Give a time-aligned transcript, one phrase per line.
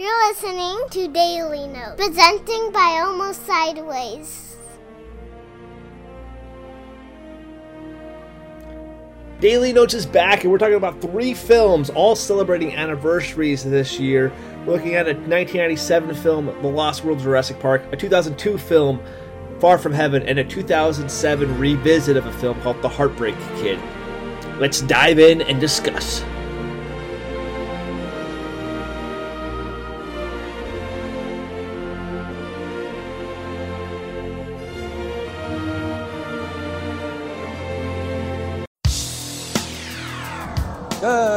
[0.00, 4.56] You're listening to Daily Note, presenting by Almost Sideways.
[9.40, 14.32] Daily Notes is back, and we're talking about three films, all celebrating anniversaries this year.
[14.64, 19.02] We're looking at a 1997 film, The Lost World Jurassic Park, a 2002 film,
[19.58, 23.78] Far From Heaven, and a 2007 revisit of a film called The Heartbreak Kid.
[24.58, 26.24] Let's dive in and discuss.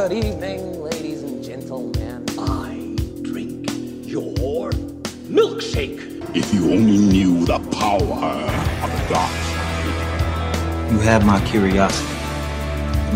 [0.06, 2.26] Good evening, ladies and gentlemen.
[2.38, 3.70] I drink
[4.06, 4.70] your
[5.30, 6.36] milkshake.
[6.36, 8.34] If you only knew the power
[8.82, 10.92] of the dark side.
[10.92, 12.12] You have my curiosity.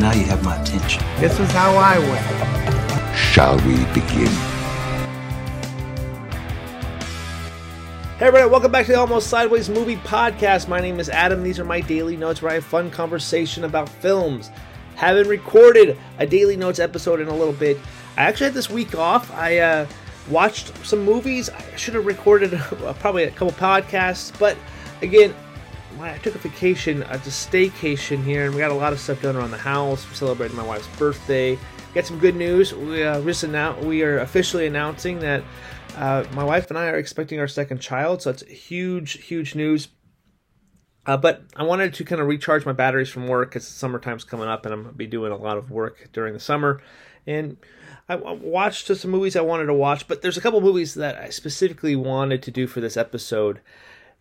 [0.00, 1.04] Now you have my attention.
[1.20, 3.14] This is how I win.
[3.14, 4.32] Shall we begin?
[8.16, 10.68] Hey everybody, welcome back to the Almost Sideways Movie Podcast.
[10.68, 11.42] My name is Adam.
[11.42, 14.50] These are my daily notes where I have fun conversation about films.
[14.98, 17.78] Haven't recorded a daily notes episode in a little bit.
[18.16, 19.32] I actually had this week off.
[19.32, 19.86] I uh,
[20.28, 21.48] watched some movies.
[21.48, 22.50] I should have recorded
[22.98, 24.56] probably a couple podcasts, but
[25.00, 25.32] again,
[26.00, 29.36] I took a vacation, just staycation here, and we got a lot of stuff done
[29.36, 30.04] around the house.
[30.10, 31.56] We celebrated my wife's birthday.
[31.94, 32.74] Got some good news.
[32.74, 35.44] We uh, just announced, we are officially announcing that
[35.94, 39.86] uh, my wife and I are expecting our second child, so it's huge, huge news.
[41.08, 44.46] Uh, but I wanted to kind of recharge my batteries from work because summertime's coming
[44.46, 46.82] up and I'm going to be doing a lot of work during the summer.
[47.26, 47.56] And
[48.10, 51.30] I watched some movies I wanted to watch, but there's a couple movies that I
[51.30, 53.60] specifically wanted to do for this episode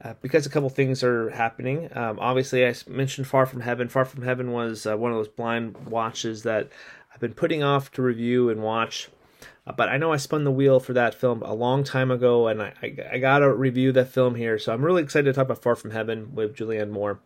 [0.01, 1.89] uh, because a couple things are happening.
[1.93, 3.89] Um, obviously, I mentioned Far From Heaven.
[3.89, 6.69] Far From Heaven was uh, one of those blind watches that
[7.13, 9.09] I've been putting off to review and watch.
[9.75, 12.61] But I know I spun the wheel for that film a long time ago, and
[12.61, 14.57] I, I, I gotta review that film here.
[14.57, 17.19] So I'm really excited to talk about Far From Heaven with Julianne Moore.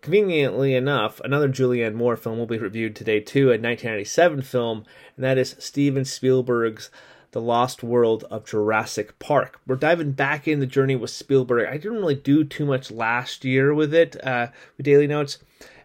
[0.00, 4.84] Conveniently enough, another Julianne Moore film will be reviewed today too, a 1997 film,
[5.16, 6.90] and that is Steven Spielberg's
[7.32, 9.60] The Lost World of Jurassic Park.
[9.66, 11.68] We're diving back in the journey with Spielberg.
[11.68, 15.38] I didn't really do too much last year with it, uh, with Daily Notes.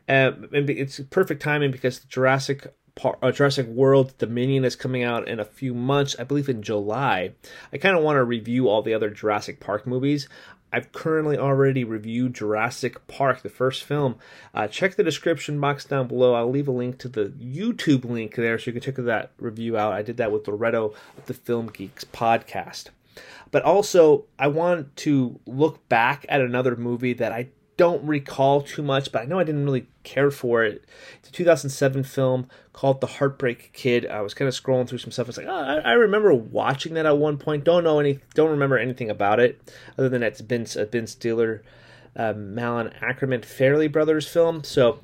[0.07, 2.71] Uh, and it's perfect timing because Jurassic
[3.03, 7.33] uh, Jurassic World Dominion is coming out in a few months, I believe in July.
[7.71, 10.27] I kind of want to review all the other Jurassic Park movies.
[10.73, 14.15] I've currently already reviewed Jurassic Park, the first film.
[14.53, 16.33] Uh, check the description box down below.
[16.33, 19.77] I'll leave a link to the YouTube link there so you can check that review
[19.77, 19.91] out.
[19.93, 22.87] I did that with Loretto of the Film Geeks podcast.
[23.51, 27.49] But also, I want to look back at another movie that I
[27.81, 30.85] don't recall too much, but I know I didn't really care for it.
[31.17, 34.05] It's a 2007 film called The Heartbreak Kid.
[34.05, 35.27] I was kind of scrolling through some stuff.
[35.27, 37.63] It's like, oh, I, I, remember watching that at one point.
[37.63, 39.59] Don't know any, don't remember anything about it
[39.97, 41.63] other than it's Ben, a Ben Stiller,
[42.15, 44.63] uh, Malin Akerman Farrelly Brothers film.
[44.63, 44.99] So,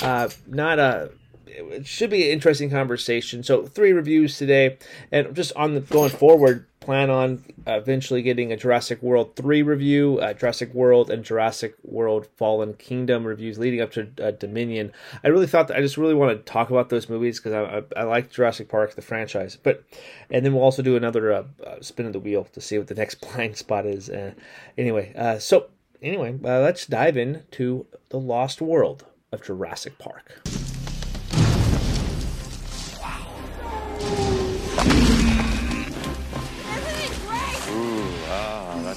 [0.00, 1.10] uh, not a
[1.54, 3.42] it should be an interesting conversation.
[3.42, 4.78] So three reviews today,
[5.10, 10.18] and just on the going forward, plan on eventually getting a Jurassic World three review,
[10.18, 14.92] uh, Jurassic World and Jurassic World Fallen Kingdom reviews leading up to uh, Dominion.
[15.22, 17.78] I really thought that I just really want to talk about those movies because I,
[17.78, 19.84] I, I, like Jurassic Park the franchise, but
[20.30, 22.88] and then we'll also do another uh, uh spin of the wheel to see what
[22.88, 24.10] the next blind spot is.
[24.10, 24.32] Uh,
[24.76, 25.68] anyway, uh, so
[26.02, 30.42] anyway, let's dive into the Lost World of Jurassic Park.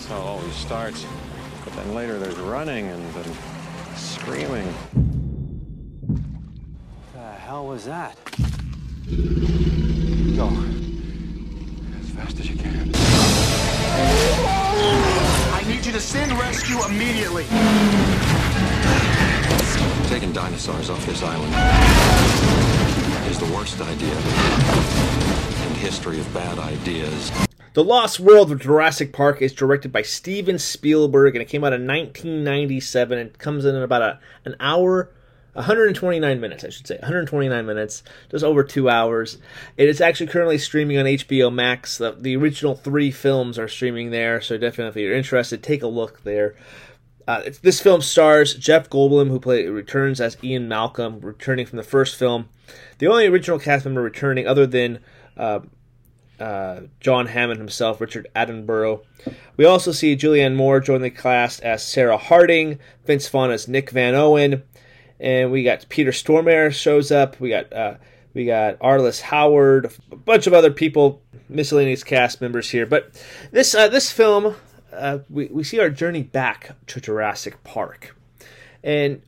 [0.06, 1.04] That's how it always starts.
[1.64, 3.26] But then later there's running and then
[3.96, 4.68] screaming.
[6.92, 8.16] What the hell was that?
[10.36, 10.48] Go.
[12.00, 12.92] As fast as you can.
[15.56, 17.46] I need you to send rescue immediately.
[20.08, 21.52] Taking dinosaurs off this island
[23.28, 24.18] is the worst idea
[25.66, 27.32] in history of bad ideas.
[27.75, 31.74] The Lost World of Jurassic Park is directed by Steven Spielberg and it came out
[31.74, 33.18] in 1997.
[33.18, 35.12] It comes in at about a, an hour,
[35.51, 36.95] 129 minutes, I should say.
[37.00, 38.01] 129 minutes,
[38.31, 39.39] just over two hours.
[39.75, 41.98] It is actually currently streaming on HBO Max.
[41.98, 45.88] The, the original three films are streaming there, so definitely if you're interested, take a
[45.88, 46.56] look there.
[47.27, 51.83] Uh, this film stars Jeff Goldblum, who play, returns as Ian Malcolm, returning from the
[51.83, 52.48] first film.
[53.00, 55.00] The only original cast member returning, other than
[55.36, 55.60] uh,
[56.40, 59.04] uh, John Hammond himself, Richard Attenborough.
[59.58, 63.90] We also see Julianne Moore join the cast as Sarah Harding, Vince Vaughn as Nick
[63.92, 64.64] Van Owen,
[65.20, 67.40] and we got Peter Stormare shows up.
[67.40, 67.96] We got uh,
[68.34, 72.86] We got Arliss Howard, a bunch of other people, miscellaneous cast members here.
[72.86, 73.16] But
[73.52, 74.56] this uh, this film,
[74.92, 78.14] uh, we we see our journey back to Jurassic Park,
[78.84, 79.22] and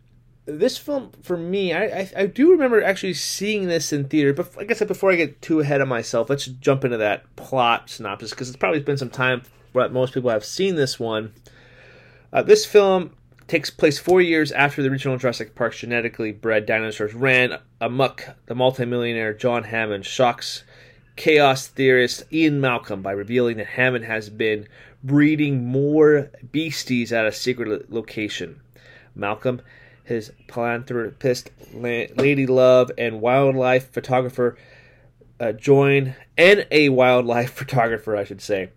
[0.47, 4.33] this film for me, I, I, I do remember actually seeing this in theater.
[4.33, 7.35] But like I said, before I get too ahead of myself, let's jump into that
[7.35, 11.33] plot synopsis because it's probably been some time that most people have seen this one.
[12.31, 13.11] Uh, this film
[13.47, 18.35] takes place four years after the original Jurassic Park's genetically bred dinosaurs ran amok.
[18.47, 20.63] The multimillionaire John Hammond shocks
[21.15, 24.67] chaos theorist Ian Malcolm by revealing that Hammond has been
[25.03, 28.61] breeding more beasties at a secret location.
[29.15, 29.61] Malcolm,
[30.07, 34.57] his philanthropist, lady love, and wildlife photographer
[35.39, 38.69] uh, join, and a wildlife photographer, I should say,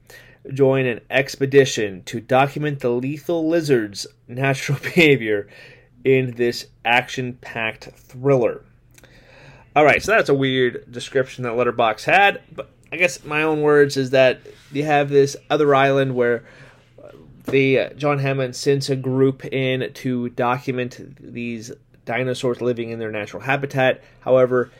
[0.52, 5.48] join an expedition to document the lethal lizard's natural behavior
[6.04, 8.64] in this action packed thriller.
[9.76, 13.60] All right, so that's a weird description that Letterbox had, but I guess my own
[13.60, 14.40] words is that
[14.72, 16.44] you have this other island where
[17.50, 21.72] the uh, John Hammond sends a group in to document these
[22.04, 24.02] dinosaurs living in their natural habitat.
[24.20, 24.70] However,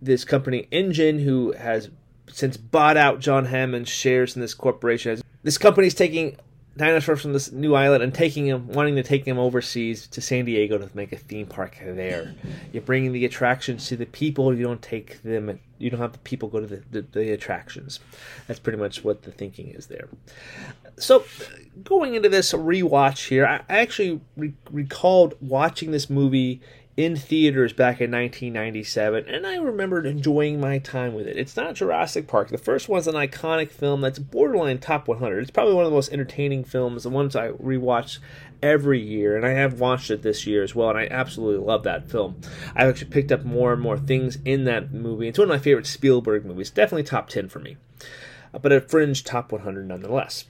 [0.00, 1.90] this company InGen, who has
[2.28, 5.20] since bought out John Hammond's shares in this corporation.
[5.42, 6.36] This company is taking
[6.76, 10.44] dinosaurs from this new island and taking them, wanting to take them overseas to San
[10.44, 12.34] Diego to make a theme park there.
[12.72, 14.54] You're bringing the attractions to the people.
[14.54, 15.58] You don't take them.
[15.78, 18.00] You don't have the people go to the, the, the attractions.
[18.46, 20.08] That's pretty much what the thinking is there.
[20.96, 21.24] So,
[21.84, 26.60] going into this rewatch here, I actually re- recalled watching this movie
[26.96, 31.38] in theaters back in 1997, and I remembered enjoying my time with it.
[31.38, 32.48] It's not Jurassic Park.
[32.48, 35.40] The first one's an iconic film that's borderline top 100.
[35.40, 38.18] It's probably one of the most entertaining films, the ones I rewatch
[38.62, 41.82] every year, and I have watched it this year as well, and I absolutely love
[41.84, 42.40] that film.
[42.76, 45.28] I've actually picked up more and more things in that movie.
[45.28, 47.78] It's one of my favorite Spielberg movies, definitely top 10 for me,
[48.52, 50.44] uh, but a fringe top 100 nonetheless.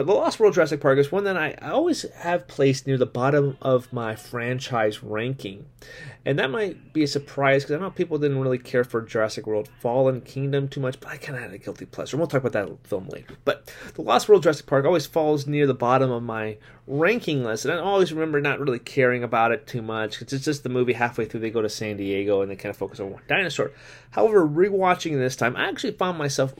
[0.00, 3.04] But The Lost World Jurassic Park is one that I, always have placed near the
[3.04, 5.66] bottom of my franchise ranking.
[6.24, 9.46] And that might be a surprise because I know people didn't really care for Jurassic
[9.46, 12.16] World Fallen Kingdom too much, but I kind of had a guilty pleasure.
[12.16, 13.34] We'll talk about that film later.
[13.44, 16.56] But The Lost World Jurassic Park always falls near the bottom of my
[16.86, 20.46] ranking list, and I always remember not really caring about it too much because it's
[20.46, 23.00] just the movie halfway through they go to San Diego and they kind of focus
[23.00, 23.70] on one dinosaur.
[24.12, 26.54] However, rewatching this time, I actually found myself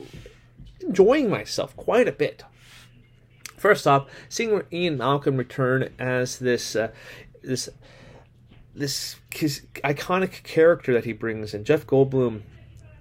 [0.81, 2.43] enjoying myself quite a bit.
[3.61, 6.91] First off, seeing Ian Malcolm return as this uh,
[7.43, 7.69] this
[8.73, 9.17] this
[9.83, 12.41] iconic character that he brings, and Jeff Goldblum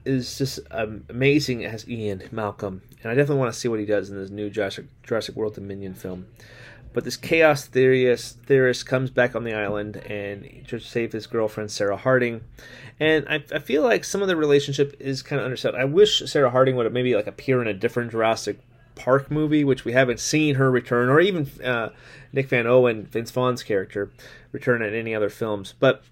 [0.04, 3.86] is just um, amazing as Ian Malcolm, and I definitely want to see what he
[3.86, 6.26] does in this new Jurassic, Jurassic World Dominion film.
[6.92, 11.70] But this chaos theorist theorist comes back on the island and to save his girlfriend
[11.70, 12.42] Sarah Harding,
[12.98, 15.74] and I, I feel like some of the relationship is kind of understood.
[15.74, 18.60] I wish Sarah Harding would maybe like appear in a different Jurassic
[18.94, 21.90] Park movie, which we haven't seen her return, or even uh,
[22.32, 24.10] Nick Van Owen, Vince Vaughn's character,
[24.52, 25.74] return in any other films.
[25.78, 26.02] But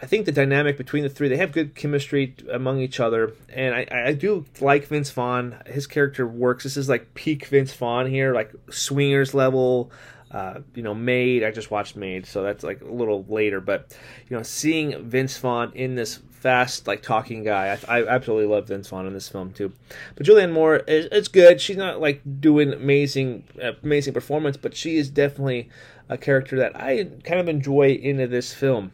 [0.00, 3.74] I think the dynamic between the three, they have good chemistry among each other, and
[3.74, 5.56] I, I do like Vince Vaughn.
[5.66, 6.64] His character works.
[6.64, 9.90] This is like peak Vince Vaughn here, like swingers level.
[10.30, 11.44] Uh, you know, Made.
[11.44, 13.60] I just watched Made, so that's like a little later.
[13.60, 13.96] But
[14.28, 17.78] you know, seeing Vince Vaughn in this fast, like talking guy.
[17.88, 19.72] I, I absolutely love Vince Vaughn in this film too.
[20.14, 21.60] But Julianne Moore is it's good.
[21.60, 25.68] She's not like doing amazing uh, amazing performance, but she is definitely
[26.08, 28.92] a character that I kind of enjoy into this film.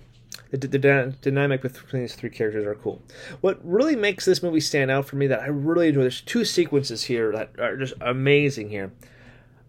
[0.51, 3.03] The, the, the, dynamic between these three characters are cool.
[3.41, 6.45] What really makes this movie stand out for me that I really enjoy, there's two
[6.45, 8.93] sequences here that are just amazing here.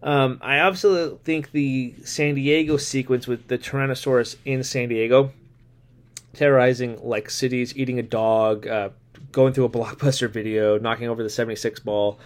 [0.02, 5.32] Um, I absolutely think the San Diego sequence with the Tyrannosaurus in San Diego
[6.34, 8.90] terrorizing like cities, eating a dog, uh,
[9.32, 12.18] going through a blockbuster video, knocking over the 76 ball.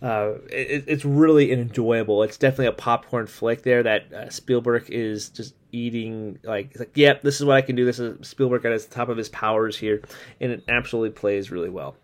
[0.00, 2.22] Uh, it, it's really enjoyable.
[2.22, 7.16] It's definitely a popcorn flick there that uh, Spielberg is just eating like like yep,
[7.16, 7.84] yeah, this is what I can do.
[7.84, 10.02] This is Spielberg at the top of his powers here,
[10.40, 11.96] and it absolutely plays really well.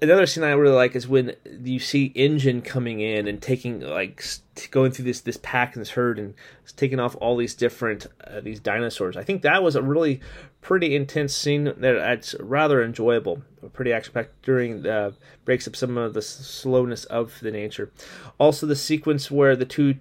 [0.00, 4.22] Another scene I really like is when you see InGen coming in and taking like
[4.70, 6.34] going through this this pack and this herd and
[6.76, 9.16] taking off all these different uh, these dinosaurs.
[9.16, 10.20] I think that was a really
[10.60, 15.96] pretty intense scene that that's rather enjoyable, pretty action packed during the breaks up some
[15.96, 17.90] of the slowness of the nature.
[18.38, 19.94] Also, the sequence where the two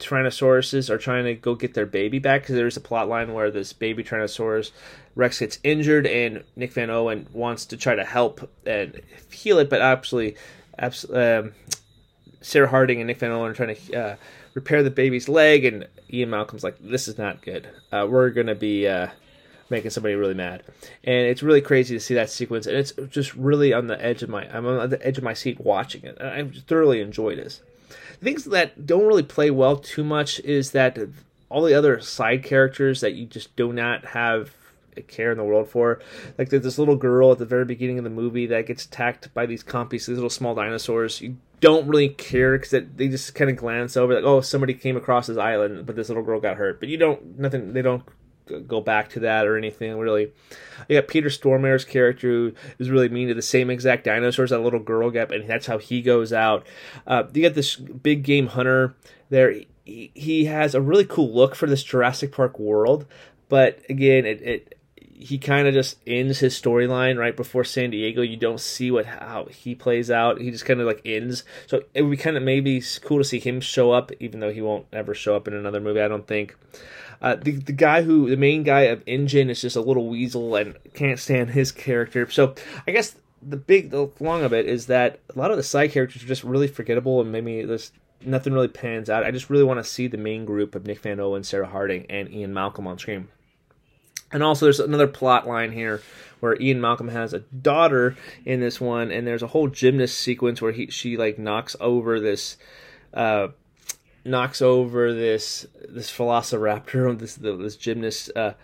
[0.00, 3.50] Tyrannosauruses are trying to go get their baby back because there's a plot line where
[3.50, 4.70] this baby Tyrannosaurus
[5.14, 9.68] Rex gets injured and Nick Van Owen wants to try to help and heal it,
[9.68, 10.36] but absolutely,
[10.78, 11.52] absolutely um,
[12.40, 14.16] Sarah Harding and Nick Van Owen are trying to uh,
[14.54, 17.68] repair the baby's leg, and Ian Malcolm's like, "This is not good.
[17.92, 19.08] Uh, we're gonna be." Uh,
[19.70, 20.64] making somebody really mad,
[21.04, 24.20] and it's really crazy to see that sequence, and it's just really on the edge
[24.24, 26.20] of my I'm on the edge of my seat watching it.
[26.20, 27.62] I thoroughly enjoyed this.
[28.20, 30.98] Things that don't really play well too much is that
[31.48, 34.54] all the other side characters that you just do not have
[34.96, 36.00] a care in the world for.
[36.38, 39.32] Like there's this little girl at the very beginning of the movie that gets attacked
[39.34, 41.20] by these compies, these little small dinosaurs.
[41.20, 44.96] You don't really care because they just kind of glance over, like, oh, somebody came
[44.96, 46.80] across this island, but this little girl got hurt.
[46.80, 48.02] But you don't, nothing, they don't
[48.66, 50.32] go back to that or anything really.
[50.88, 54.60] You got Peter Stormare's character who is really mean to the same exact dinosaurs that
[54.60, 56.66] little girl got, and that's how he goes out.
[57.06, 58.94] Uh, you got this big game hunter
[59.28, 59.54] there.
[59.84, 63.06] He, he has a really cool look for this Jurassic Park world,
[63.48, 64.80] but again, it, it
[65.20, 68.22] he kind of just ends his storyline right before San Diego.
[68.22, 70.40] You don't see what how he plays out.
[70.40, 71.44] He just kind of like ends.
[71.66, 74.50] So it would be kind of maybe cool to see him show up, even though
[74.50, 76.00] he won't ever show up in another movie.
[76.00, 76.56] I don't think.
[77.22, 80.54] Uh, the the guy who the main guy of InGen is just a little weasel
[80.56, 82.28] and can't stand his character.
[82.30, 82.54] So
[82.86, 85.92] I guess the big the long of it is that a lot of the side
[85.92, 87.92] characters are just really forgettable and maybe there's
[88.24, 89.24] nothing really pans out.
[89.24, 92.06] I just really want to see the main group of Nick Van Owen, Sarah Harding,
[92.10, 93.28] and Ian Malcolm on screen.
[94.32, 96.02] And also, there's another plot line here
[96.38, 100.62] where Ian Malcolm has a daughter in this one, and there's a whole gymnast sequence
[100.62, 102.56] where he she like knocks over this,
[103.12, 103.48] uh,
[104.24, 108.54] knocks over this this Velociraptor, this this gymnast uh,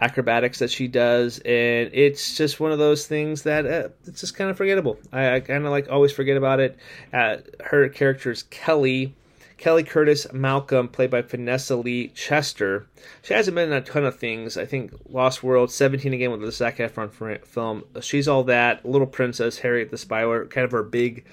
[0.00, 4.34] acrobatics that she does, and it's just one of those things that uh, it's just
[4.34, 4.98] kind of forgettable.
[5.12, 6.76] I, I kind of like always forget about it.
[7.12, 9.14] Uh, her character is Kelly
[9.58, 12.86] Kelly Curtis Malcolm, played by Vanessa Lee Chester.
[13.22, 14.56] She hasn't been in a ton of things.
[14.56, 17.10] I think Lost World, 17 again with the Zac Efron
[17.44, 17.84] film.
[18.00, 18.86] She's all that.
[18.86, 21.24] Little Princess, Harriet the Spy, kind of her big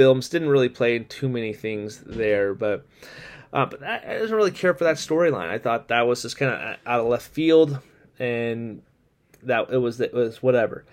[0.00, 0.30] films.
[0.30, 2.86] Didn't really play in too many things there, but.
[3.52, 5.50] Uh, but I, I didn't really care for that storyline.
[5.50, 7.80] I thought that was just kind of out of left field,
[8.18, 8.80] and
[9.42, 10.84] that it was it was whatever.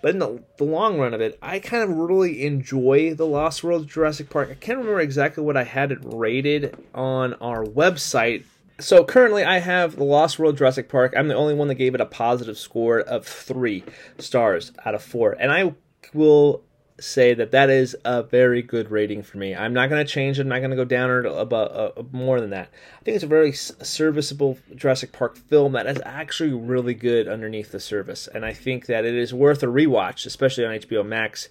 [0.00, 3.62] But in the, the long run of it, I kind of really enjoy the Lost
[3.62, 4.48] World Jurassic Park.
[4.50, 8.44] I can't remember exactly what I had it rated on our website.
[8.80, 11.12] So currently, I have the Lost World Jurassic Park.
[11.14, 13.84] I'm the only one that gave it a positive score of three
[14.18, 15.74] stars out of four, and I
[16.14, 16.62] will
[17.00, 19.54] say that that is a very good rating for me.
[19.54, 20.42] I'm not going to change it.
[20.42, 22.70] I'm not going to go down or about uh, more than that.
[23.00, 27.72] I think it's a very serviceable Jurassic Park film that is actually really good underneath
[27.72, 31.48] the surface, and I think that it is worth a rewatch, especially on HBO Max.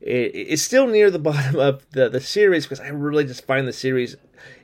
[0.00, 3.68] It, it's still near the bottom of the, the series because I really just find
[3.68, 4.16] the series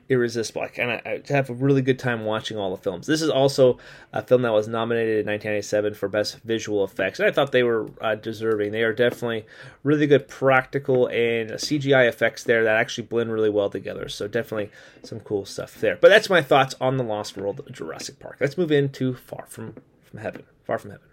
[0.08, 0.62] irresistible.
[0.62, 3.06] I kind of I have a really good time watching all the films.
[3.06, 3.78] This is also
[4.12, 7.62] a film that was nominated in 1997 for Best Visual Effects, and I thought they
[7.62, 8.72] were uh, deserving.
[8.72, 9.46] They are definitely
[9.82, 14.08] really good practical and CGI effects there that actually blend really well together.
[14.08, 14.70] So definitely
[15.02, 15.96] some cool stuff there.
[15.96, 18.36] But that's my thoughts on the Lost World Jurassic Park.
[18.40, 20.44] Let's move into Far From From Heaven.
[20.64, 21.06] Far From Heaven.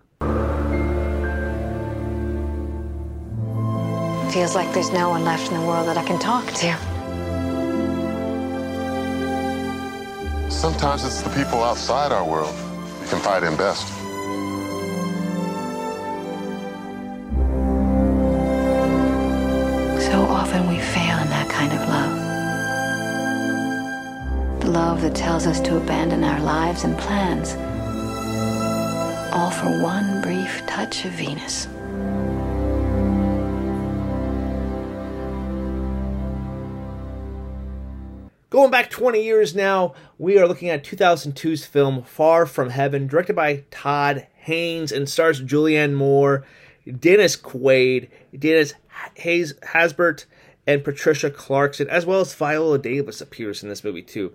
[4.31, 6.98] Feels like there's no one left in the world that I can talk to.
[10.49, 12.55] Sometimes it's the people outside our world
[13.01, 13.87] you confide in best.
[20.09, 22.19] So often we fail in that kind of love.
[24.61, 27.55] The love that tells us to abandon our lives and plans,
[29.31, 31.67] all for one brief touch of Venus.
[38.59, 43.33] Going back 20 years now, we are looking at 2002's film Far From Heaven, directed
[43.33, 46.45] by Todd Haynes and stars Julianne Moore,
[46.85, 48.73] Dennis Quaid, Dennis
[49.13, 50.25] Hayes Haysbert,
[50.69, 54.31] and Patricia Clarkson, as well as Viola Davis appears in this movie too.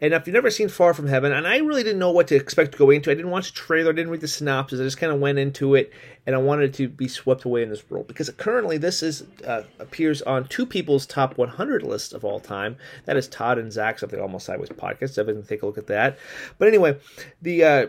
[0.00, 2.34] And if you've never seen Far From Heaven, and I really didn't know what to
[2.34, 4.82] expect to go into, I didn't watch the trailer, I didn't read the synopsis, I
[4.82, 5.92] just kind of went into it,
[6.26, 9.62] and I wanted to be swept away in this world because currently this is uh,
[9.78, 12.76] appears on two people's top 100 list of all time.
[13.04, 15.10] That is Todd and Zach's of the Almost Sideways podcast.
[15.10, 16.18] So everyone take a look at that.
[16.58, 16.98] But anyway,
[17.40, 17.86] the uh,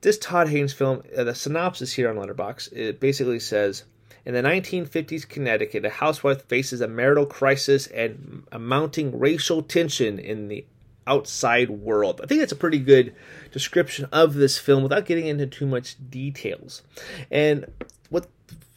[0.00, 3.84] this Todd Haynes film, uh, the synopsis here on Letterbox, it basically says
[4.26, 10.18] in the 1950s Connecticut, a housewife faces a marital crisis and a mounting racial tension
[10.18, 10.64] in the
[11.06, 12.20] outside world.
[12.22, 13.14] I think that's a pretty good
[13.52, 16.82] description of this film without getting into too much details.
[17.30, 17.66] And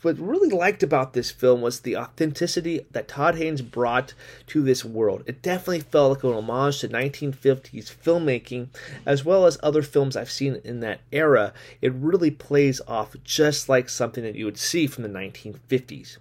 [0.08, 4.14] what really liked about this film was the authenticity that Todd Haynes brought
[4.48, 5.22] to this world.
[5.26, 8.70] It definitely felt like an homage to 1950s filmmaking,
[9.06, 11.52] as well as other films I've seen in that era.
[11.82, 16.18] It really plays off just like something that you would see from the 1950s.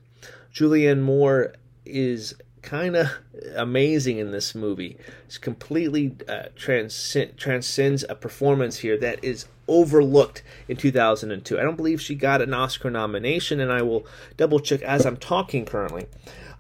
[0.52, 3.07] Julianne Moore is kind of
[3.55, 4.97] amazing in this movie.
[5.28, 11.58] She completely uh, transcend, transcends a performance here that is overlooked in 2002.
[11.58, 14.06] I don't believe she got an Oscar nomination, and I will
[14.37, 16.06] double check as I'm talking currently.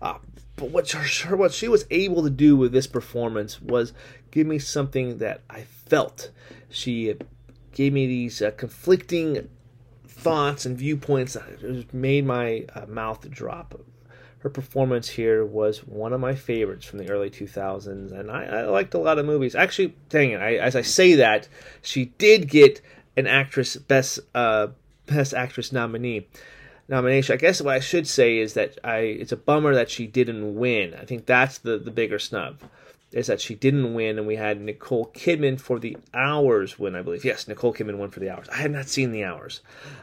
[0.00, 0.18] Uh,
[0.56, 0.90] but what
[1.30, 3.92] what she was able to do with this performance was
[4.30, 6.30] give me something that I felt.
[6.70, 7.14] She
[7.72, 9.48] gave me these uh, conflicting
[10.06, 13.78] thoughts and viewpoints that made my uh, mouth drop.
[14.38, 18.62] Her performance here was one of my favorites from the early 2000s, and I, I
[18.62, 19.54] liked a lot of movies.
[19.54, 21.48] Actually, dang it, I, as I say that,
[21.82, 22.80] she did get
[23.16, 24.68] an actress best uh,
[25.06, 26.26] best actress nominee
[26.88, 27.34] nomination.
[27.34, 30.56] I guess what I should say is that I it's a bummer that she didn't
[30.56, 30.94] win.
[30.94, 32.60] I think that's the the bigger snub
[33.12, 37.02] is that she didn't win, and we had Nicole Kidman for the Hours win, I
[37.02, 37.24] believe.
[37.24, 38.48] Yes, Nicole Kidman won for the Hours.
[38.48, 39.60] I had not seen the Hours,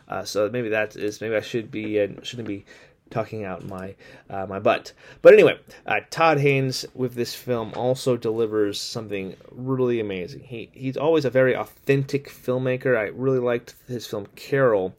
[0.08, 2.66] uh, so maybe that is maybe I should be uh, shouldn't be
[3.14, 3.96] talking out my
[4.30, 4.94] uh, my butt.
[5.22, 10.42] But anyway, uh, Todd Haynes with this film also delivers something really amazing.
[10.42, 12.98] He he's always a very authentic filmmaker.
[12.98, 14.96] I really liked his film Carol.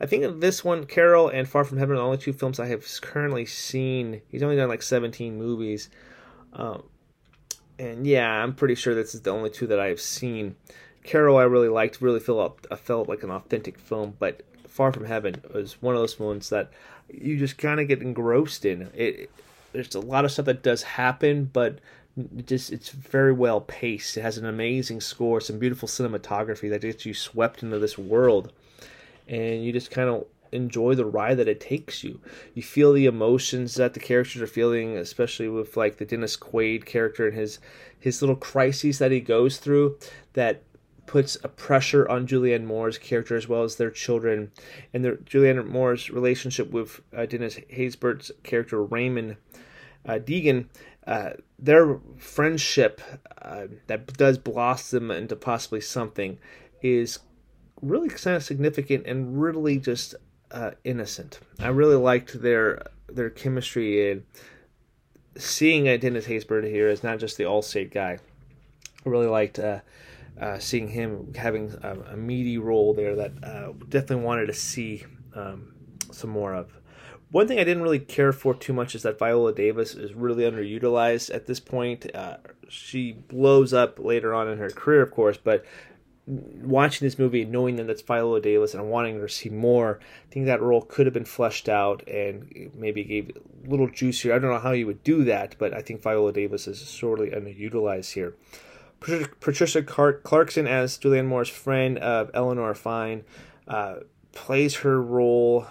[0.00, 2.66] I think this one, Carol and Far From Heaven, are the only two films I
[2.66, 4.22] have currently seen.
[4.28, 5.90] He's only done like 17 movies.
[6.52, 6.84] Um,
[7.80, 10.54] and yeah, I'm pretty sure this is the only two that I've seen.
[11.02, 15.06] Carol, I really liked, really felt I felt like an authentic film, but Far From
[15.06, 16.70] Heaven was one of those ones that
[17.08, 18.90] you just kind of get engrossed in.
[18.94, 19.30] It
[19.72, 21.78] there's a lot of stuff that does happen, but
[22.16, 24.16] it just it's very well paced.
[24.16, 28.52] It has an amazing score, some beautiful cinematography that gets you swept into this world,
[29.26, 32.20] and you just kind of enjoy the ride that it takes you.
[32.54, 36.86] You feel the emotions that the characters are feeling, especially with like the Dennis Quaid
[36.86, 37.58] character and his
[38.00, 39.98] his little crises that he goes through
[40.34, 40.62] that
[41.08, 44.52] puts a pressure on Julianne Moore's character as well as their children
[44.92, 49.36] and their Julianne Moore's relationship with uh, Dennis Haysbert's character Raymond
[50.06, 50.66] uh, Deagan.
[51.06, 53.00] Uh, their friendship
[53.40, 56.38] uh, that does blossom into possibly something
[56.82, 57.20] is
[57.80, 60.14] really kind of significant and really just
[60.50, 61.40] uh, innocent.
[61.58, 64.24] I really liked their their chemistry and
[65.38, 68.18] seeing uh, Dennis Haysbert here as not just the Allstate guy.
[69.06, 69.58] I really liked
[70.40, 75.04] uh, seeing him having a, a, meaty role there that uh, definitely wanted to see
[75.34, 75.74] um,
[76.12, 76.72] some more of.
[77.30, 80.44] One thing I didn't really care for too much is that Viola Davis is really
[80.44, 82.06] underutilized at this point.
[82.14, 85.64] Uh, she blows up later on in her career, of course, but
[86.28, 89.98] watching this movie and knowing that that's Viola Davis and wanting to see more,
[90.28, 94.34] I think that role could have been fleshed out and maybe gave a little juicier.
[94.34, 97.30] I don't know how you would do that, but I think Viola Davis is sorely
[97.30, 98.36] underutilized here.
[99.00, 103.24] Patricia Clarkson as Julianne Moore's friend of Eleanor Fine
[103.66, 103.96] uh,
[104.32, 105.66] plays her role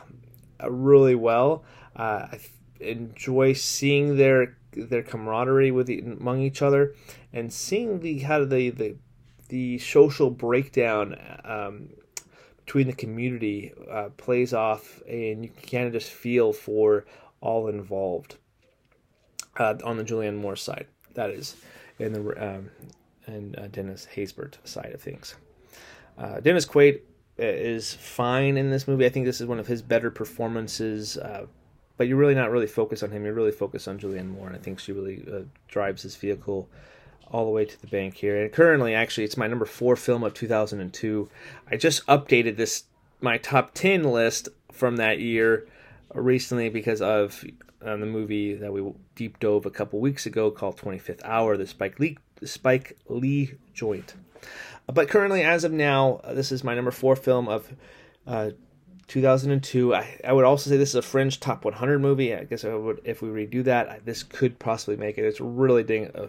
[0.63, 1.63] uh, really well.
[1.95, 2.39] Uh, I
[2.79, 6.93] enjoy seeing their their camaraderie with the, among each other
[7.33, 8.95] and seeing the how the the
[9.49, 11.89] the social breakdown um,
[12.65, 17.05] between the community uh, plays off, and you can kind of just feel for
[17.39, 18.35] all involved
[19.57, 20.87] uh, on the Julianne Moore side.
[21.13, 21.55] That is,
[21.97, 22.69] in the um,
[23.27, 25.35] and uh, Dennis Haysbert side of things.
[26.17, 27.01] Uh, Dennis Quaid
[27.39, 29.05] uh, is fine in this movie.
[29.05, 31.17] I think this is one of his better performances.
[31.17, 31.45] Uh,
[31.97, 33.25] but you're really not really focused on him.
[33.25, 35.25] You're really focused on Julianne Moore, and I think she really
[35.67, 36.69] drives his vehicle
[37.31, 38.41] all the way to the bank here.
[38.41, 41.29] And currently, actually, it's my number four film of 2002.
[41.69, 42.83] I just updated this
[43.19, 45.67] my top 10 list from that year
[46.13, 47.43] recently because of
[47.81, 51.99] the movie that we deep dove a couple weeks ago called 25th Hour, the Spike
[51.99, 54.13] Lee Spike Lee joint.
[54.91, 57.73] But currently, as of now, uh, this is my number four film of
[58.25, 58.51] uh,
[59.07, 59.93] 2002.
[59.93, 62.33] I, I would also say this is a Fringe Top 100 movie.
[62.33, 65.25] I guess I would, if we redo that, this could possibly make it.
[65.25, 66.27] It's really dang uh,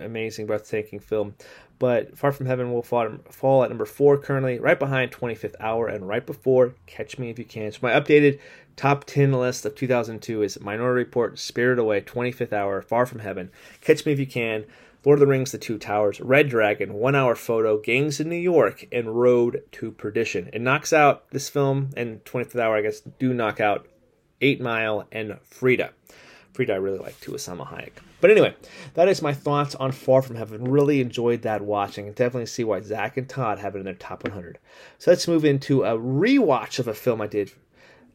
[0.00, 1.34] amazing, breathtaking film.
[1.78, 5.88] But Far From Heaven will fall, fall at number four currently, right behind 25th Hour,
[5.88, 7.72] and right before Catch Me If You Can.
[7.72, 8.38] So my updated
[8.76, 13.50] top 10 list of 2002 is Minority Report, Spirit Away, 25th Hour, Far From Heaven,
[13.80, 14.66] Catch Me If You Can,
[15.02, 18.36] Lord of the Rings, The Two Towers, Red Dragon, One Hour Photo, Gangs in New
[18.36, 20.50] York, and Road to Perdition.
[20.52, 23.86] It knocks out this film, and 25th Hour, I guess, do knock out
[24.42, 25.92] 8 Mile and Frida.
[26.52, 27.92] Frida I really like too, Salma Hayek.
[28.20, 28.54] But anyway,
[28.92, 30.64] that is my thoughts on Far From Heaven.
[30.64, 33.94] Really enjoyed that watching and definitely see why Zach and Todd have it in their
[33.94, 34.58] top 100.
[34.98, 37.52] So let's move into a rewatch of a film I did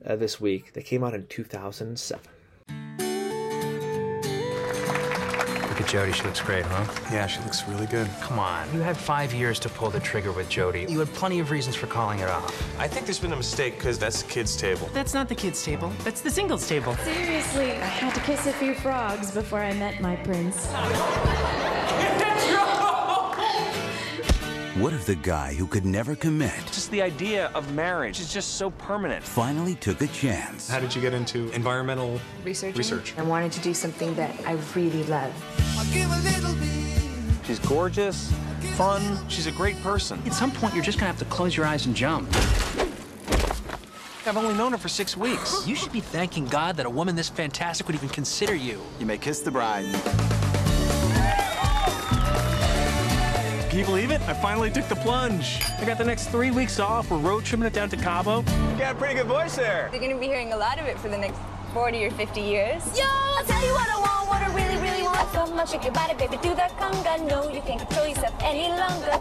[0.06, 2.22] uh, this week that came out in 2007
[5.86, 6.14] at Jodie.
[6.14, 6.86] She looks great, huh?
[7.12, 8.10] Yeah, she looks really good.
[8.22, 8.72] Come on.
[8.74, 10.90] You had five years to pull the trigger with Jodie.
[10.90, 12.80] You had plenty of reasons for calling it off.
[12.80, 14.90] I think there's been a mistake because that's the kids' table.
[14.94, 15.92] That's not the kids' table.
[16.04, 16.96] That's the singles table.
[16.98, 20.68] Seriously, I had to kiss a few frogs before I met my prince.
[24.76, 28.56] What if the guy who could never commit Just the idea of marriage is just
[28.56, 29.24] so permanent.
[29.24, 30.68] finally took a chance?
[30.70, 32.78] How did you get into environmental Researching?
[32.78, 33.14] research?
[33.18, 35.32] I wanted to do something that I really love.
[37.46, 38.34] She's gorgeous,
[38.76, 40.22] fun, she's a great person.
[40.26, 42.28] At some point, you're just gonna have to close your eyes and jump.
[44.28, 45.66] I've only known her for six weeks.
[45.66, 48.82] You should be thanking God that a woman this fantastic would even consider you.
[49.00, 49.86] You may kiss the bride.
[53.76, 54.22] Can you believe it?
[54.22, 55.60] I finally took the plunge.
[55.80, 57.12] I got the next three weeks off.
[57.12, 58.38] We're road tripping it down to Cabo.
[58.38, 59.90] You got a pretty good voice there.
[59.92, 61.38] You're gonna be hearing a lot of it for the next
[61.74, 62.86] 40 or 50 years.
[62.98, 65.30] Yo, I'll tell you what I want, what I really, really want.
[65.34, 67.28] So much, shake your body, baby, do that conga.
[67.28, 69.20] No, you can't control yourself any longer.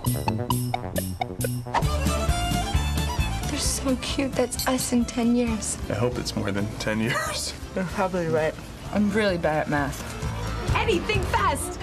[3.50, 4.34] They're so cute.
[4.34, 5.78] That's us in 10 years.
[5.90, 7.54] I hope it's more than 10 years.
[7.74, 8.54] You're probably right.
[8.92, 10.76] I'm really bad at math.
[10.76, 11.76] Anything fast!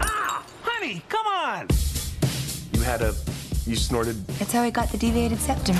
[0.00, 0.44] Ah!
[0.62, 1.66] Honey, come on!
[2.92, 3.14] You had a.
[3.64, 4.26] You snorted.
[4.26, 5.76] That's how I got the deviated septum.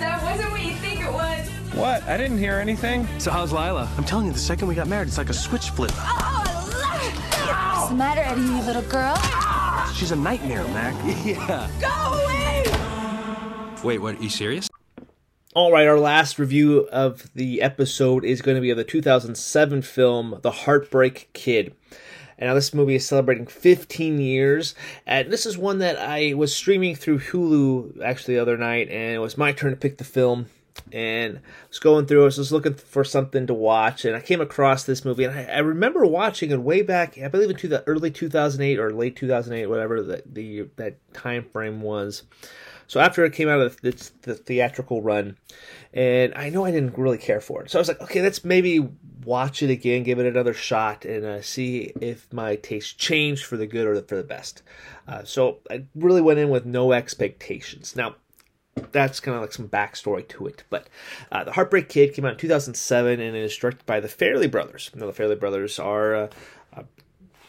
[0.00, 1.48] That wasn't what you think it was.
[1.76, 2.02] What?
[2.08, 3.06] I didn't hear anything.
[3.20, 3.88] So how's Lila?
[3.96, 5.92] I'm telling you, the second we got married, it's like a switch flip.
[5.94, 6.42] Oh,
[7.76, 9.16] What's the matter, Eddie, you little girl?
[9.94, 10.96] She's a nightmare, Mac.
[11.24, 11.70] yeah.
[11.80, 11.88] Go
[12.18, 12.64] away!
[13.84, 14.18] Wait, what?
[14.18, 14.68] Are you serious?
[15.54, 19.82] All right, our last review of the episode is going to be of the 2007
[19.82, 21.74] film The Heartbreak Kid.
[22.38, 24.74] And now this movie is celebrating 15 years,
[25.06, 29.14] and this is one that I was streaming through Hulu actually the other night, and
[29.14, 30.46] it was my turn to pick the film.
[30.90, 34.20] And I was going through, I was just looking for something to watch, and I
[34.20, 37.68] came across this movie, and I, I remember watching it way back, I believe into
[37.68, 42.24] the early 2008 or late 2008, whatever the, the that time frame was.
[42.86, 45.36] So after it came out of the, the theatrical run,
[45.94, 48.44] and I know I didn't really care for it, so I was like, okay, let's
[48.44, 48.86] maybe
[49.24, 53.56] watch it again, give it another shot, and uh, see if my taste changed for
[53.56, 54.62] the good or for the best.
[55.06, 57.96] Uh, so I really went in with no expectations.
[57.96, 58.16] Now,
[58.74, 60.64] that's kind of like some backstory to it.
[60.70, 60.88] But
[61.30, 64.50] uh, The Heartbreak Kid came out in 2007 and it is directed by the Farrelly
[64.50, 64.90] Brothers.
[64.94, 66.28] Now, the Farrelly Brothers are uh,
[66.72, 66.84] a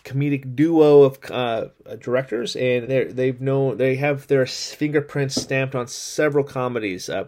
[0.04, 1.68] comedic duo of uh,
[2.00, 7.10] directors, and they they've known they have their fingerprints stamped on several comedies.
[7.10, 7.26] Uh,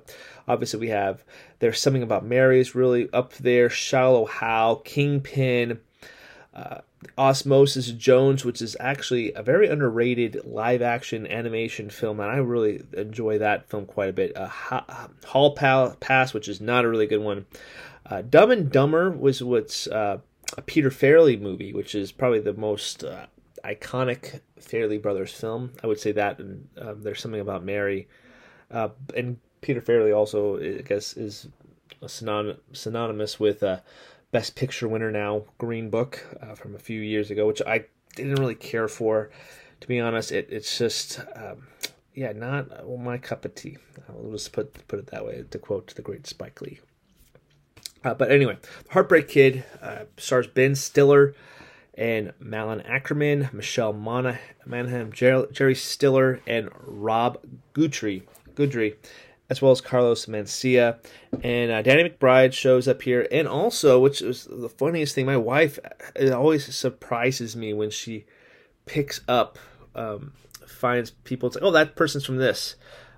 [0.47, 1.23] obviously, we have
[1.59, 3.69] there's something about Mary is really up there.
[3.69, 5.79] Shallow Hal, Kingpin.
[7.17, 12.37] Uh, Osmosis Jones, which is actually a very underrated live action animation film, and I
[12.37, 14.35] really enjoy that film quite a bit.
[14.35, 17.45] Uh, ha- Hall pa- Pass, which is not a really good one.
[18.05, 20.19] Uh, Dumb and Dumber was what's uh,
[20.57, 23.25] a Peter Farrelly movie, which is probably the most uh,
[23.63, 25.71] iconic Farrelly Brothers film.
[25.83, 28.07] I would say that, and um, there's something about Mary,
[28.71, 31.47] uh, and Peter Farrelly also, I guess, is
[32.03, 33.63] synon- synonymous with.
[34.35, 37.85] Best Picture winner now, Green Book uh, from a few years ago, which I
[38.17, 39.29] didn't really care for.
[39.79, 41.67] To be honest, it, it's just, um,
[42.13, 42.67] yeah, not
[42.99, 43.77] my cup of tea.
[44.09, 46.81] I'll just put put it that way to quote the great Spike Lee.
[48.03, 48.57] Uh, but anyway,
[48.89, 51.33] Heartbreak Kid uh, stars Ben Stiller
[51.93, 57.37] and Malin Akerman, Michelle Mona- Manham, Jer- Jerry Stiller, and Rob
[57.71, 58.23] Guthrie.
[58.53, 58.95] Goodry
[59.49, 60.97] as well as Carlos Mencia.
[61.43, 63.27] And uh, Danny McBride shows up here.
[63.31, 65.79] And also, which is the funniest thing, my wife
[66.15, 68.25] it always surprises me when she
[68.85, 69.57] picks up,
[69.95, 70.33] um,
[70.65, 72.75] finds people, it's like, oh, that person's from this.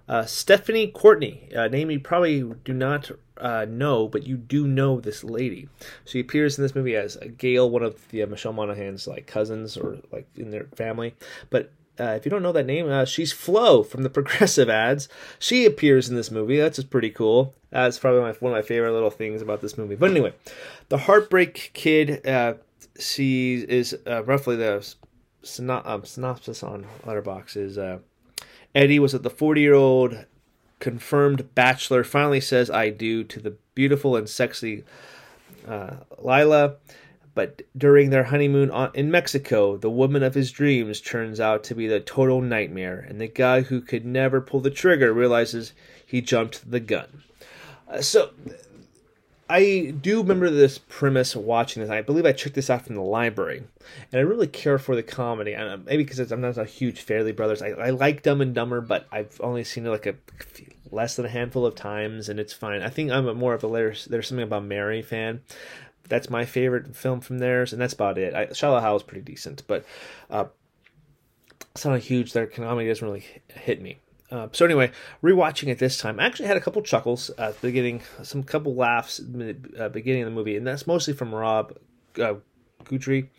[0.07, 5.23] Uh, Stephanie Courtney, name you probably do not uh, know, but you do know this
[5.23, 5.67] lady.
[6.05, 9.75] She appears in this movie as Gail, one of the uh, Michelle Monaghan's like cousins
[9.75, 11.13] or like in their family.
[11.49, 15.09] But uh, if you don't know that name, uh, she's Flo from the Progressive ads.
[15.39, 16.57] She appears in this movie.
[16.57, 17.53] That's just pretty cool.
[17.69, 19.95] That's probably my, one of my favorite little things about this movie.
[19.95, 20.33] But anyway,
[20.89, 22.25] the Heartbreak Kid.
[22.25, 22.55] Uh,
[22.99, 24.83] she is uh, roughly the
[25.85, 27.99] um, synopsis on Letterbox is uh,
[28.73, 30.25] Eddie was at the 40 year old
[30.79, 34.83] confirmed bachelor finally says I do to the beautiful and sexy
[35.67, 36.75] uh, Lila.
[37.37, 41.85] But during their honeymoon in Mexico, the woman of his dreams turns out to be
[41.85, 45.73] the total nightmare, and the guy who could never pull the trigger realizes
[46.03, 47.21] he jumped the gun.
[47.87, 48.31] Uh, so,
[49.47, 51.91] I do remember this premise watching this.
[51.91, 53.61] I believe I checked this out from the library,
[54.11, 55.53] and I really care for the comedy.
[55.53, 57.61] And maybe because I'm not a huge Farrelly Brothers.
[57.61, 60.15] I, I like Dumb and Dumber, but I've only seen it like a
[60.91, 62.81] less than a handful of times, and it's fine.
[62.81, 65.41] I think I'm more of a there's, there's something about Mary fan.
[66.07, 68.33] That's my favorite film from theirs, and that's about it.
[68.33, 69.85] I, Shallow Hal is pretty decent, but
[70.29, 70.45] uh,
[71.73, 72.33] it's not a huge.
[72.33, 73.99] Their comedy doesn't really hit me.
[74.29, 74.91] Uh, so anyway,
[75.23, 78.75] rewatching it this time, I actually had a couple chuckles at the beginning, some couple
[78.75, 81.77] laughs at the uh, beginning of the movie, and that's mostly from Rob
[82.19, 82.35] uh,
[82.83, 83.29] Guidry,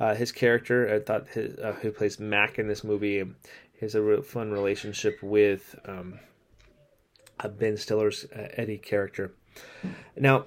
[0.00, 0.94] uh, his character.
[0.94, 3.22] I thought his, uh, who plays Mac in this movie
[3.78, 6.18] he has a real fun relationship with um,
[7.38, 9.32] uh, Ben Stiller's uh, Eddie character.
[10.16, 10.46] Now,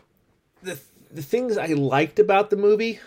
[0.61, 0.77] the
[1.13, 2.99] the things I liked about the movie.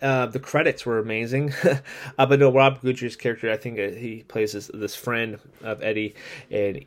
[0.00, 1.52] Uh, the credits were amazing,
[2.18, 5.82] uh, but no, Rob Guidry's character, I think uh, he plays this, this friend of
[5.82, 6.14] Eddie,
[6.52, 6.84] and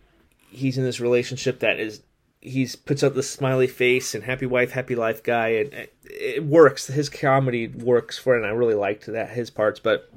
[0.50, 2.04] he's in this relationship that is
[2.42, 6.46] he's puts up the smiley face and happy wife, happy life guy, and it, it
[6.46, 6.88] works.
[6.88, 9.80] His comedy works for it, and I really liked that his parts.
[9.80, 10.10] But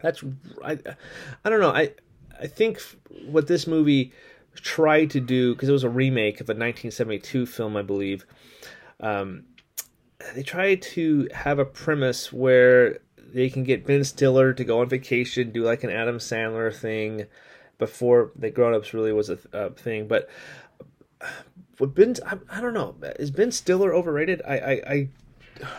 [0.00, 0.22] that's
[0.64, 0.78] I,
[1.44, 1.70] I don't know.
[1.70, 1.92] I
[2.40, 2.80] I think
[3.26, 4.12] what this movie
[4.54, 8.26] tried to do because it was a remake of a 1972 film, I believe.
[9.00, 9.44] Um,
[10.34, 12.98] they try to have a premise where
[13.32, 17.26] they can get Ben Stiller to go on vacation, do like an Adam Sandler thing
[17.78, 20.06] before the Grown Ups really was a, a thing.
[20.06, 20.28] But
[21.78, 24.42] what Ben, I, I, don't know, is Ben Stiller overrated?
[24.46, 25.08] I, I, I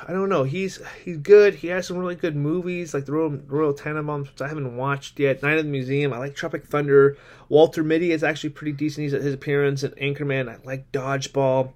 [0.07, 0.43] I don't know.
[0.43, 1.55] He's he's good.
[1.55, 5.19] He has some really good movies like the Royal, Royal Tenenbaums, which I haven't watched
[5.19, 5.41] yet.
[5.41, 6.13] Night of the Museum.
[6.13, 7.17] I like Tropic Thunder.
[7.49, 9.03] Walter Mitty is actually pretty decent.
[9.03, 10.49] He's at his appearance at Anchorman.
[10.49, 11.73] I like Dodgeball.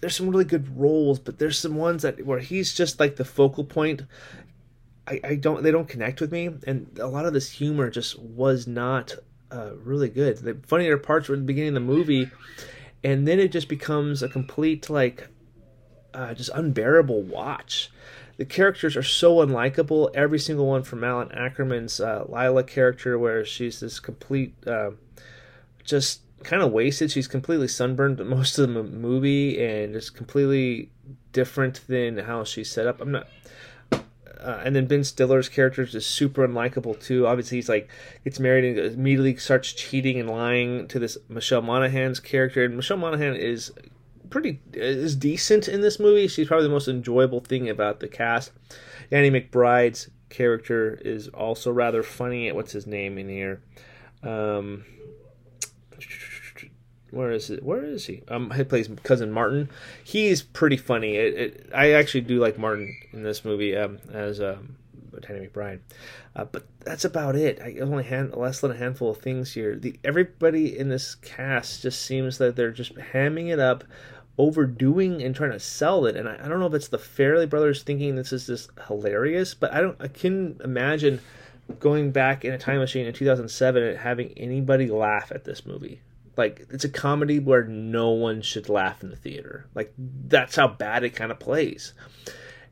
[0.00, 3.24] There's some really good roles, but there's some ones that where he's just like the
[3.24, 4.02] focal point.
[5.06, 8.18] I, I don't they don't connect with me, and a lot of this humor just
[8.18, 9.14] was not
[9.50, 10.38] uh, really good.
[10.38, 12.30] The funnier parts were in the beginning of the movie,
[13.04, 15.28] and then it just becomes a complete like
[16.14, 17.90] uh, just unbearable watch.
[18.36, 20.10] The characters are so unlikable.
[20.14, 24.92] Every single one from Alan Akerman's uh, Lila character, where she's this complete, uh,
[25.84, 27.10] just kind of wasted.
[27.10, 30.90] She's completely sunburned most of the movie, and just completely
[31.32, 33.00] different than how she's set up.
[33.00, 33.28] I'm not.
[33.92, 37.26] Uh, and then Ben Stiller's character is just super unlikable too.
[37.26, 37.90] Obviously, he's like
[38.24, 42.64] gets married and immediately starts cheating and lying to this Michelle Monaghan's character.
[42.64, 43.70] And Michelle Monaghan is
[44.30, 46.26] pretty is decent in this movie.
[46.26, 48.52] She's probably the most enjoyable thing about the cast.
[49.10, 52.50] Danny McBride's character is also rather funny.
[52.52, 53.60] What's his name in here?
[54.22, 54.84] Um,
[57.10, 57.62] where is it?
[57.62, 58.22] Where is he?
[58.28, 59.68] Um, he plays cousin Martin.
[60.02, 61.16] He's pretty funny.
[61.16, 64.76] It, it, I actually do like Martin in this movie um, as um,
[65.20, 65.80] Danny McBride.
[66.36, 67.60] Uh, but that's about it.
[67.60, 69.76] I only had less than a handful of things here.
[69.76, 73.84] The everybody in this cast just seems that they're just hamming it up
[74.38, 76.16] overdoing and trying to sell it.
[76.16, 79.54] And I, I don't know if it's the Farrelly brothers thinking this is just hilarious,
[79.54, 79.96] but I don't.
[80.00, 81.20] I can imagine
[81.78, 86.00] going back in a time machine in 2007 and having anybody laugh at this movie.
[86.36, 89.66] Like it's a comedy where no one should laugh in the theater.
[89.74, 91.92] Like that's how bad it kind of plays.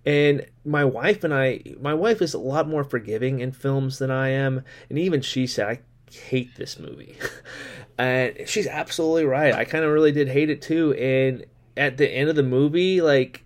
[0.06, 4.10] And my wife and I, my wife is a lot more forgiving in films than
[4.10, 7.16] I am, and even she said I hate this movie.
[7.98, 9.54] and she's absolutely right.
[9.54, 10.94] I kind of really did hate it too.
[10.94, 11.44] And
[11.76, 13.44] at the end of the movie, like,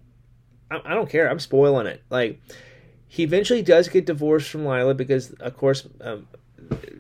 [0.71, 1.29] I, I don't care.
[1.29, 2.03] I'm spoiling it.
[2.11, 2.41] Like,
[3.09, 6.27] he eventually does get divorced from Lila because, of course, um,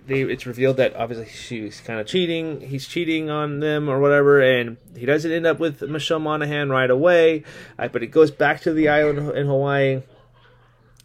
[0.06, 2.60] they, it's revealed that obviously she's kind of cheating.
[2.60, 6.90] He's cheating on them or whatever, and he doesn't end up with Michelle Monaghan right
[6.90, 7.44] away.
[7.78, 10.02] Uh, but it goes back to the island in Hawaii,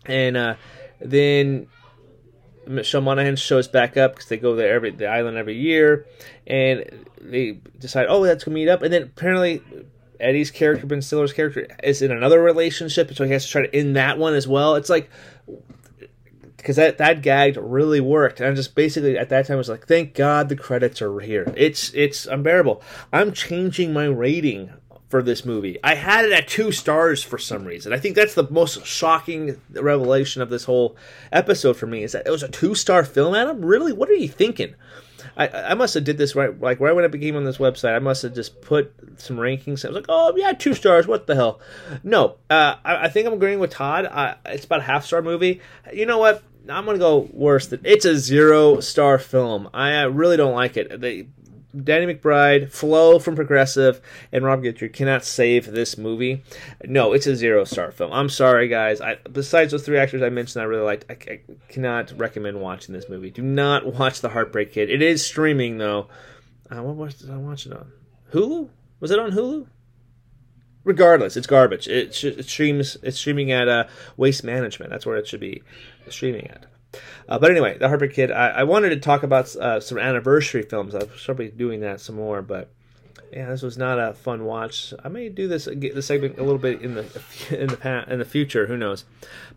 [0.05, 0.55] and uh,
[0.99, 1.67] then
[2.65, 6.05] Michelle Monaghan shows back up because they go there every the island every year,
[6.45, 8.81] and they decide, oh, let's go meet up.
[8.81, 9.61] And then apparently
[10.19, 13.75] Eddie's character, Ben Stiller's character, is in another relationship, so he has to try to
[13.75, 14.75] end that one as well.
[14.75, 15.09] It's like
[16.67, 19.87] because that that gag really worked, and I just basically at that time was like,
[19.87, 21.53] thank God the credits are here.
[21.55, 22.83] It's it's unbearable.
[23.13, 24.71] I'm changing my rating
[25.07, 25.77] for this movie.
[25.81, 27.93] I had it at two stars for some reason.
[27.93, 30.97] I think that's the most shocking revelation of this whole
[31.31, 33.33] episode for me is that it was a two star film.
[33.33, 33.93] Adam, really?
[33.93, 34.75] What are you thinking?
[35.37, 37.95] I, I must have did this right like right when it became on this website.
[37.95, 39.85] I must have just put some rankings.
[39.85, 41.07] I was like, oh yeah, two stars.
[41.07, 41.61] What the hell?
[42.03, 44.05] No, uh, I, I, think I'm agreeing with Todd.
[44.05, 45.61] I, it's about a half star movie.
[45.93, 46.43] You know what?
[46.69, 47.67] I'm gonna go worse.
[47.67, 49.69] Than, it's a zero star film.
[49.73, 50.99] I really don't like it.
[50.99, 51.27] They
[51.83, 56.43] Danny McBride, Flo from Progressive, and Rob Guidry cannot save this movie.
[56.85, 58.11] No, it's a zero star film.
[58.13, 59.01] I'm sorry, guys.
[59.01, 61.05] I, besides those three actors I mentioned, I really liked.
[61.09, 63.29] I, I, cannot recommend watching this movie.
[63.29, 64.89] Do not watch The Heartbreak Kid.
[64.89, 66.07] It is streaming though.
[66.69, 67.91] Uh, what was I watch it on?
[68.33, 68.69] Hulu?
[68.99, 69.67] Was it on Hulu?
[70.83, 71.87] Regardless, it's garbage.
[71.87, 72.97] It, sh- it streams.
[73.03, 74.89] It's streaming at uh, Waste Management.
[74.89, 75.63] That's where it should be
[76.13, 76.65] streaming at.
[77.29, 78.31] Uh, but anyway, The Heartbreak Kid.
[78.31, 80.95] I, I wanted to talk about uh, some anniversary films.
[80.95, 82.69] I'll probably be doing that some more, but
[83.31, 84.93] yeah, this was not a fun watch.
[85.03, 87.05] I may do this the segment a little bit in the
[87.49, 88.67] in the past, in the future.
[88.67, 89.05] Who knows?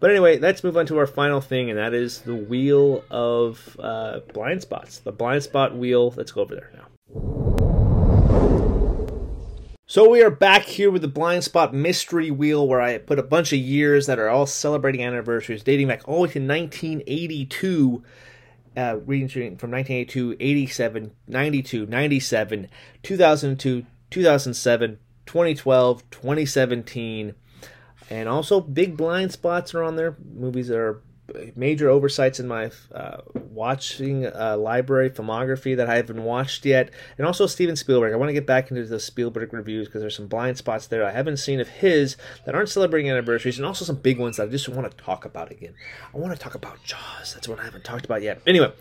[0.01, 3.77] But anyway, let's move on to our final thing, and that is the wheel of
[3.79, 4.99] uh, blind spots.
[4.99, 6.13] The blind spot wheel.
[6.17, 7.50] Let's go over there now.
[9.91, 13.25] So we are back here with the blind spot mystery wheel, where I put a
[13.25, 18.05] bunch of years that are all celebrating anniversaries, dating back all the way to 1982
[18.77, 22.69] uh, ranging from 1982, 87, 92, 97,
[23.03, 27.35] 2002, 2007, 2012, 2017,
[28.11, 30.17] and also big blind spots are on there.
[30.37, 31.03] Movies that are
[31.57, 37.27] major oversights in my uh, watching uh, library filmography that I haven't watched yet, and
[37.27, 38.13] also Steven Spielberg.
[38.13, 41.05] I want to get back into the Spielberg reviews because there's some blind spots there
[41.05, 44.45] I haven't seen of his that aren't celebrating anniversaries, and also some big ones that
[44.45, 45.75] I just want to talk about again.
[46.15, 47.35] I want to talk about Jaws.
[47.35, 48.41] That's what I haven't talked about yet.
[48.47, 48.73] Anyway,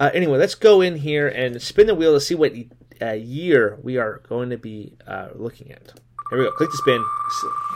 [0.00, 2.52] uh, anyway, let's go in here and spin the wheel to see what
[3.02, 5.92] uh, year we are going to be uh, looking at.
[6.30, 6.52] Here we go.
[6.52, 7.04] Click to spin.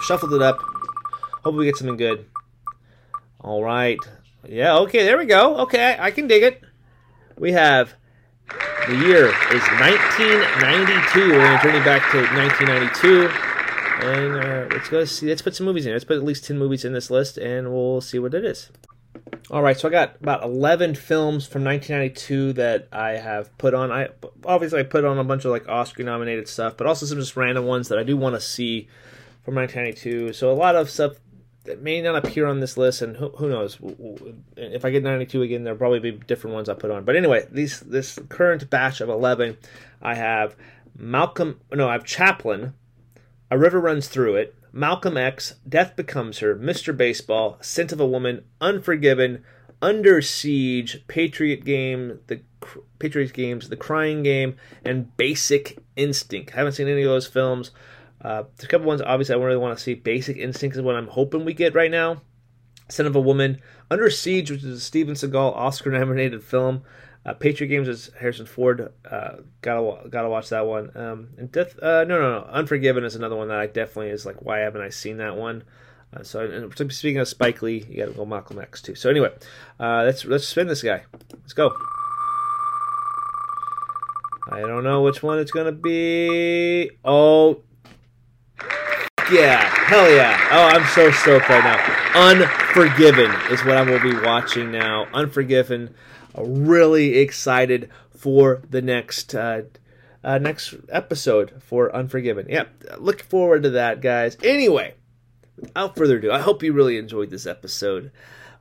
[0.03, 0.59] Shuffled it up.
[1.45, 2.27] Hope we get something good.
[3.41, 3.99] All right.
[4.47, 5.59] Yeah, okay, there we go.
[5.61, 6.63] Okay, I can dig it.
[7.37, 7.95] We have
[8.87, 11.31] the year is 1992.
[11.31, 13.29] We're going to journey back to 1992.
[14.01, 15.27] And uh, let's go see.
[15.27, 15.93] Let's put some movies in.
[15.93, 18.71] Let's put at least 10 movies in this list, and we'll see what it is.
[19.51, 23.91] All right, so I got about 11 films from 1992 that I have put on.
[23.91, 24.09] I
[24.45, 27.37] obviously I put on a bunch of like Oscar nominated stuff, but also some just
[27.37, 28.89] random ones that I do want to see
[29.45, 30.33] from 1992.
[30.33, 31.17] So a lot of stuff
[31.69, 33.79] that may not appear on this list, and who, who knows?
[34.57, 37.05] If I get 92 again, there'll probably be different ones I put on.
[37.05, 39.57] But anyway, these this current batch of 11,
[40.03, 40.57] I have
[40.97, 41.61] Malcolm.
[41.73, 42.75] No, I have Chaplin.
[43.51, 44.55] A River Runs Through It.
[44.73, 45.55] Malcolm X.
[45.67, 46.57] Death Becomes Her.
[46.57, 46.95] Mr.
[46.97, 47.59] Baseball.
[47.61, 48.45] Scent of a Woman.
[48.61, 49.45] Unforgiven.
[49.81, 51.07] Under Siege.
[51.07, 52.21] Patriot Game.
[52.27, 52.41] The
[52.99, 53.69] Patriot Games.
[53.69, 54.57] The Crying Game.
[54.85, 56.53] And Basic Instinct.
[56.55, 57.71] I haven't seen any of those films.
[58.21, 59.95] Uh, there's a couple ones, obviously, I really want to see.
[59.95, 62.23] Basic Instinct is what I'm hoping we get right now.
[62.89, 63.61] Scent of a Woman.
[63.91, 66.83] Under Siege, which is a Steven Seagal Oscar nominated film.
[67.25, 68.93] Uh, Patriot Games is Harrison Ford.
[69.09, 70.91] Uh, gotta gotta watch that one.
[70.97, 71.79] Um, and Death.
[71.79, 72.47] Uh, no, no, no.
[72.51, 74.41] Unforgiven is another one that I definitely is like.
[74.41, 75.65] Why haven't I seen that one?
[76.17, 78.95] Uh, so, and speaking of Spike Lee, you gotta go Malcolm X too.
[78.95, 79.33] So anyway,
[79.79, 81.05] uh, let's let's spin this guy.
[81.35, 81.77] Let's go.
[84.51, 86.91] I don't know which one it's gonna be.
[87.05, 87.63] Oh,
[89.31, 90.49] yeah, hell yeah.
[90.51, 92.31] Oh, I'm so stoked right now.
[92.31, 95.07] Unforgiven is what I will be watching now.
[95.13, 95.95] Unforgiven.
[96.37, 99.63] Really excited for the next uh,
[100.25, 102.47] uh, next episode for Unforgiven.
[102.49, 104.37] Yep, yeah, look forward to that, guys.
[104.43, 104.95] Anyway,
[105.57, 108.11] without further ado, I hope you really enjoyed this episode.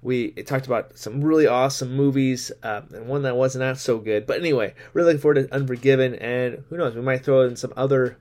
[0.01, 4.25] We talked about some really awesome movies uh, and one that wasn't that so good.
[4.27, 7.73] But anyway, really looking forward to Unforgiven, and who knows, we might throw in some
[7.75, 8.17] other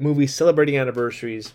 [0.00, 1.52] movies celebrating anniversaries.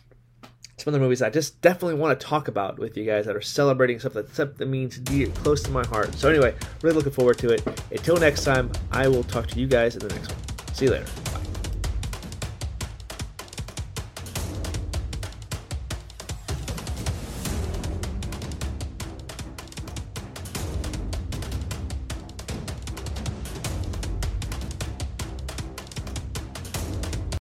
[0.77, 3.41] Some other movies I just definitely want to talk about with you guys that are
[3.41, 6.13] celebrating stuff that, stuff that means dear, close to my heart.
[6.15, 7.65] So anyway, really looking forward to it.
[7.91, 10.73] Until next time, I will talk to you guys in the next one.
[10.73, 11.34] See you later.